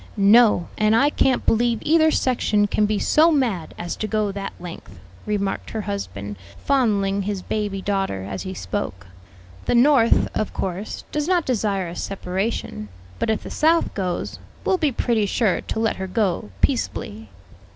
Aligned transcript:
"No; 0.17 0.67
and 0.79 0.95
I 0.95 1.11
can't 1.11 1.45
believe 1.45 1.77
either 1.83 2.09
section 2.09 2.65
can 2.65 2.87
be 2.87 2.97
so 2.97 3.31
mad 3.31 3.75
as 3.77 3.95
to 3.97 4.07
go 4.07 4.31
that 4.31 4.53
length," 4.59 4.97
remarked 5.27 5.69
her 5.69 5.81
husband, 5.81 6.37
fondling 6.65 7.21
his 7.21 7.43
baby 7.43 7.83
daughter 7.83 8.23
as 8.23 8.41
he 8.41 8.55
spoke. 8.55 9.05
"The 9.65 9.75
North, 9.75 10.27
of 10.35 10.53
course, 10.55 11.03
does 11.11 11.27
not 11.27 11.45
desire 11.45 11.87
a 11.87 11.95
separation; 11.95 12.89
but 13.19 13.29
if 13.29 13.43
the 13.43 13.51
South 13.51 13.93
goes, 13.93 14.39
will 14.65 14.79
be 14.79 14.91
pretty 14.91 15.27
sure 15.27 15.61
to 15.61 15.79
let 15.79 15.97
her 15.97 16.07
go 16.07 16.49
peaceably." 16.61 17.29